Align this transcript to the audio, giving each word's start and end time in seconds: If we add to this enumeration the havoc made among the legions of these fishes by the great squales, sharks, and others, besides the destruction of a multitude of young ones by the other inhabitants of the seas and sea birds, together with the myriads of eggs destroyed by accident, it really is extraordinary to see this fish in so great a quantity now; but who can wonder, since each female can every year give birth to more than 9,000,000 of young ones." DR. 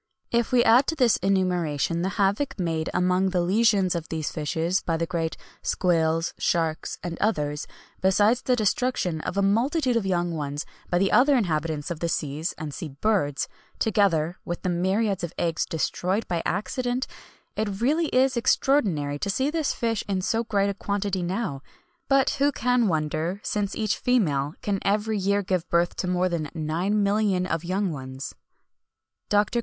If 0.31 0.51
we 0.51 0.63
add 0.63 0.87
to 0.87 0.95
this 0.95 1.17
enumeration 1.17 2.01
the 2.01 2.17
havoc 2.17 2.57
made 2.59 2.89
among 2.91 3.29
the 3.29 3.41
legions 3.41 3.93
of 3.93 4.09
these 4.09 4.31
fishes 4.31 4.81
by 4.81 4.97
the 4.97 5.05
great 5.05 5.37
squales, 5.61 6.33
sharks, 6.39 6.97
and 7.03 7.19
others, 7.21 7.67
besides 8.01 8.41
the 8.41 8.55
destruction 8.55 9.21
of 9.21 9.37
a 9.37 9.43
multitude 9.43 9.95
of 9.95 10.07
young 10.07 10.31
ones 10.33 10.65
by 10.89 10.97
the 10.97 11.11
other 11.11 11.37
inhabitants 11.37 11.91
of 11.91 11.99
the 11.99 12.09
seas 12.09 12.55
and 12.57 12.73
sea 12.73 12.87
birds, 12.89 13.47
together 13.77 14.39
with 14.43 14.63
the 14.63 14.69
myriads 14.71 15.23
of 15.23 15.35
eggs 15.37 15.67
destroyed 15.67 16.27
by 16.27 16.41
accident, 16.47 17.05
it 17.55 17.79
really 17.79 18.07
is 18.07 18.35
extraordinary 18.35 19.19
to 19.19 19.29
see 19.29 19.51
this 19.51 19.71
fish 19.71 20.03
in 20.07 20.19
so 20.23 20.43
great 20.43 20.71
a 20.71 20.73
quantity 20.73 21.21
now; 21.21 21.61
but 22.09 22.31
who 22.41 22.51
can 22.51 22.87
wonder, 22.87 23.39
since 23.43 23.75
each 23.75 23.97
female 23.99 24.55
can 24.63 24.79
every 24.81 25.19
year 25.19 25.43
give 25.43 25.69
birth 25.69 25.95
to 25.95 26.07
more 26.07 26.27
than 26.27 26.47
9,000,000 26.55 27.45
of 27.47 27.63
young 27.63 27.91
ones." 27.91 28.33
DR. 29.29 29.45